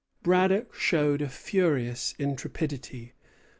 [0.23, 3.13] Braddock showed a furious intrepidity.